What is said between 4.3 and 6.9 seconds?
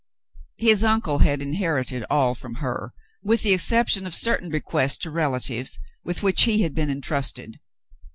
bequests to relatives with which he had been